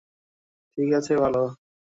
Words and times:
ঠিক 0.77 0.89
আছে, 0.93 1.13
ভালো। 1.17 1.43